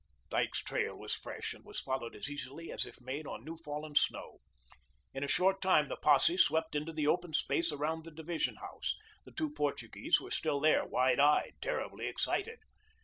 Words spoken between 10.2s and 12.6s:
still there, wide eyed, terribly excited.